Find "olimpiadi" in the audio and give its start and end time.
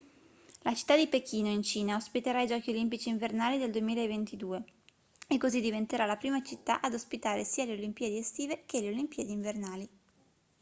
7.73-8.17, 8.89-9.31